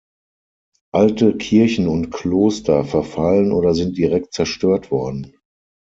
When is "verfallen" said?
2.85-3.51